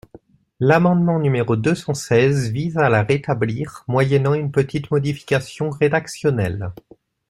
L’amendement 0.59 1.19
numéro 1.19 1.55
deux 1.55 1.75
cent 1.75 1.93
seize 1.93 2.49
vise 2.49 2.75
à 2.79 2.89
la 2.89 3.03
rétablir, 3.03 3.83
moyennant 3.87 4.33
une 4.33 4.51
petite 4.51 4.89
modification 4.89 5.69
rédactionnelle. 5.69 6.71